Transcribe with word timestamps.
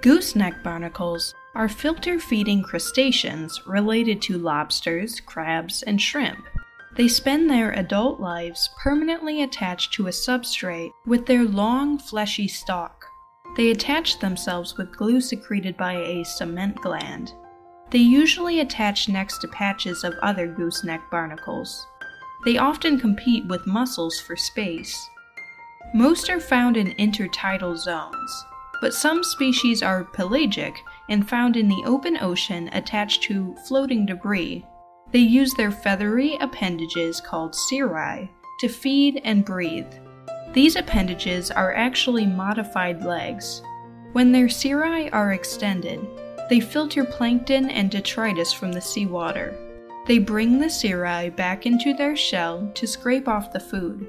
Gooseneck 0.00 0.62
barnacles 0.62 1.34
are 1.56 1.68
filter 1.68 2.20
feeding 2.20 2.62
crustaceans 2.62 3.60
related 3.66 4.22
to 4.22 4.38
lobsters, 4.38 5.18
crabs, 5.18 5.82
and 5.82 6.00
shrimp. 6.00 6.46
They 6.94 7.08
spend 7.08 7.50
their 7.50 7.72
adult 7.72 8.20
lives 8.20 8.70
permanently 8.80 9.42
attached 9.42 9.92
to 9.94 10.06
a 10.06 10.10
substrate 10.10 10.92
with 11.04 11.26
their 11.26 11.44
long, 11.44 11.98
fleshy 11.98 12.46
stalk. 12.46 13.06
They 13.56 13.70
attach 13.70 14.20
themselves 14.20 14.76
with 14.76 14.96
glue 14.96 15.20
secreted 15.20 15.76
by 15.76 15.94
a 15.94 16.24
cement 16.24 16.76
gland. 16.76 17.32
They 17.90 17.98
usually 17.98 18.60
attach 18.60 19.08
next 19.08 19.38
to 19.38 19.48
patches 19.48 20.04
of 20.04 20.14
other 20.22 20.46
gooseneck 20.46 21.10
barnacles. 21.10 21.84
They 22.44 22.56
often 22.56 23.00
compete 23.00 23.48
with 23.48 23.66
mussels 23.66 24.20
for 24.20 24.36
space. 24.36 24.96
Most 25.92 26.30
are 26.30 26.40
found 26.40 26.76
in 26.76 26.92
intertidal 26.98 27.76
zones, 27.76 28.44
but 28.80 28.94
some 28.94 29.24
species 29.24 29.82
are 29.82 30.04
pelagic 30.04 30.82
and 31.08 31.28
found 31.28 31.56
in 31.56 31.68
the 31.68 31.82
open 31.84 32.16
ocean 32.20 32.68
attached 32.72 33.22
to 33.24 33.54
floating 33.66 34.06
debris. 34.06 34.64
They 35.10 35.20
use 35.20 35.54
their 35.54 35.70
feathery 35.70 36.36
appendages 36.40 37.20
called 37.20 37.54
cirri 37.54 38.30
to 38.60 38.68
feed 38.68 39.20
and 39.24 39.44
breathe. 39.44 39.92
These 40.52 40.76
appendages 40.76 41.50
are 41.50 41.74
actually 41.74 42.26
modified 42.26 43.04
legs. 43.04 43.62
When 44.12 44.32
their 44.32 44.48
cirri 44.48 45.10
are 45.10 45.32
extended, 45.32 46.06
they 46.48 46.60
filter 46.60 47.04
plankton 47.04 47.70
and 47.70 47.90
detritus 47.90 48.52
from 48.52 48.72
the 48.72 48.80
seawater. 48.80 49.54
They 50.06 50.18
bring 50.18 50.58
the 50.58 50.70
cirri 50.70 51.30
back 51.30 51.66
into 51.66 51.94
their 51.94 52.16
shell 52.16 52.70
to 52.74 52.86
scrape 52.86 53.28
off 53.28 53.52
the 53.52 53.60
food. 53.60 54.08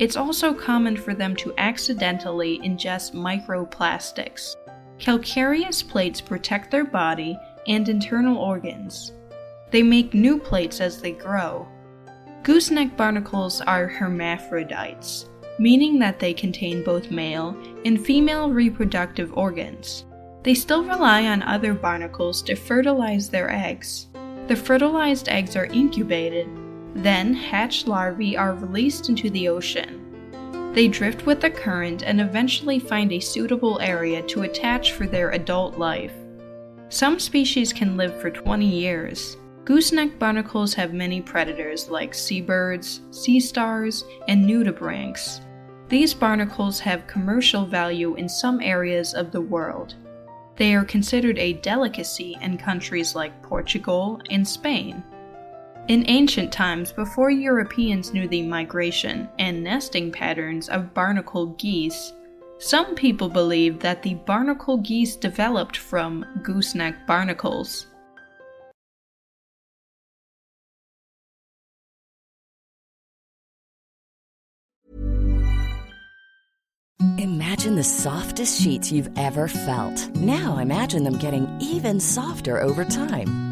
It's 0.00 0.16
also 0.16 0.54
common 0.54 0.96
for 0.96 1.12
them 1.12 1.36
to 1.36 1.52
accidentally 1.58 2.58
ingest 2.60 3.12
microplastics. 3.12 4.56
Calcareous 4.98 5.82
plates 5.82 6.22
protect 6.22 6.70
their 6.70 6.86
body 6.86 7.38
and 7.66 7.86
internal 7.86 8.38
organs. 8.38 9.12
They 9.70 9.82
make 9.82 10.14
new 10.14 10.38
plates 10.38 10.80
as 10.80 11.02
they 11.02 11.12
grow. 11.12 11.68
Gooseneck 12.44 12.96
barnacles 12.96 13.60
are 13.60 13.88
hermaphrodites, 13.88 15.26
meaning 15.58 15.98
that 15.98 16.18
they 16.18 16.32
contain 16.32 16.82
both 16.82 17.10
male 17.10 17.54
and 17.84 18.02
female 18.02 18.50
reproductive 18.50 19.36
organs. 19.36 20.06
They 20.42 20.54
still 20.54 20.82
rely 20.82 21.26
on 21.26 21.42
other 21.42 21.74
barnacles 21.74 22.40
to 22.44 22.54
fertilize 22.54 23.28
their 23.28 23.50
eggs. 23.50 24.06
The 24.46 24.56
fertilized 24.56 25.28
eggs 25.28 25.56
are 25.56 25.66
incubated, 25.66 26.48
then 26.94 27.34
hatched 27.34 27.86
larvae 27.86 28.36
are 28.36 28.54
released 28.54 29.08
into 29.08 29.30
the 29.30 29.48
ocean. 29.48 30.00
They 30.74 30.86
drift 30.86 31.26
with 31.26 31.40
the 31.40 31.50
current 31.50 32.02
and 32.02 32.20
eventually 32.20 32.78
find 32.78 33.12
a 33.12 33.20
suitable 33.20 33.80
area 33.80 34.22
to 34.28 34.42
attach 34.42 34.92
for 34.92 35.06
their 35.06 35.30
adult 35.30 35.78
life. 35.78 36.14
Some 36.88 37.18
species 37.18 37.72
can 37.72 37.96
live 37.96 38.20
for 38.20 38.30
20 38.30 38.66
years. 38.66 39.36
Gooseneck 39.64 40.18
barnacles 40.18 40.74
have 40.74 40.92
many 40.92 41.20
predators 41.20 41.88
like 41.88 42.14
seabirds, 42.14 43.02
sea 43.10 43.40
stars, 43.40 44.04
and 44.26 44.44
nudibranchs. 44.44 45.40
These 45.88 46.14
barnacles 46.14 46.78
have 46.80 47.06
commercial 47.06 47.66
value 47.66 48.14
in 48.14 48.28
some 48.28 48.60
areas 48.60 49.12
of 49.12 49.32
the 49.32 49.40
world. 49.40 49.94
They 50.56 50.74
are 50.74 50.84
considered 50.84 51.38
a 51.38 51.54
delicacy 51.54 52.36
in 52.42 52.58
countries 52.58 53.14
like 53.14 53.42
Portugal 53.42 54.20
and 54.30 54.46
Spain. 54.46 55.02
In 55.90 56.04
ancient 56.06 56.52
times, 56.52 56.92
before 56.92 57.30
Europeans 57.32 58.12
knew 58.12 58.28
the 58.28 58.42
migration 58.42 59.28
and 59.40 59.64
nesting 59.64 60.12
patterns 60.12 60.68
of 60.68 60.94
barnacle 60.94 61.46
geese, 61.58 62.12
some 62.60 62.94
people 62.94 63.28
believed 63.28 63.80
that 63.80 64.04
the 64.04 64.14
barnacle 64.14 64.76
geese 64.76 65.16
developed 65.16 65.76
from 65.76 66.24
gooseneck 66.44 67.08
barnacles. 67.08 67.88
Imagine 77.18 77.74
the 77.74 77.82
softest 77.82 78.62
sheets 78.62 78.92
you've 78.92 79.10
ever 79.16 79.48
felt. 79.48 80.08
Now 80.14 80.58
imagine 80.58 81.02
them 81.02 81.18
getting 81.18 81.48
even 81.60 81.98
softer 81.98 82.60
over 82.62 82.84
time. 82.84 83.49